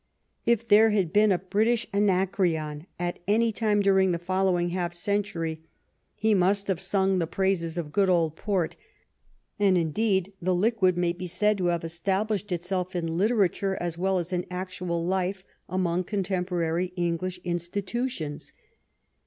If 0.47 0.67
there 0.67 0.89
had 0.89 1.13
been 1.13 1.31
a 1.31 1.37
British 1.37 1.85
Anacreon 1.93 2.87
at 2.97 3.19
any 3.27 3.51
time 3.51 3.81
during 3.81 4.13
the 4.13 4.17
fol 4.17 4.45
lowing 4.45 4.69
half 4.69 4.95
century 4.95 5.61
he 6.15 6.33
must 6.33 6.67
have 6.69 6.81
sung 6.81 7.19
the 7.19 7.27
praises 7.27 7.77
of 7.77 7.91
good 7.91 8.09
old 8.09 8.35
port, 8.35 8.75
and 9.59 9.77
indeed 9.77 10.33
the 10.41 10.55
liquid 10.55 10.97
may 10.97 11.13
be 11.13 11.27
said 11.27 11.59
to 11.59 11.67
have 11.67 11.83
established 11.83 12.51
itself 12.51 12.95
in 12.95 13.15
literature 13.15 13.77
as 13.79 13.95
well 13.95 14.17
as 14.17 14.33
in 14.33 14.43
actual 14.49 15.05
life 15.05 15.43
among 15.69 16.05
contemporary 16.05 16.93
English 16.95 17.39
institutions. 17.43 18.53